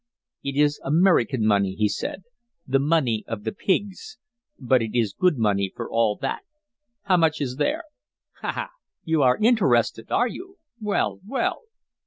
[0.43, 2.23] "It is American money," he said,
[2.65, 4.17] "the money of the pigs.
[4.57, 6.41] But it is good money for all that."
[7.03, 7.83] "How much is there?"
[8.39, 8.51] "Ha!
[8.51, 8.69] ha!
[9.03, 10.57] You are interested, are you?
[10.79, 11.65] Well, well!"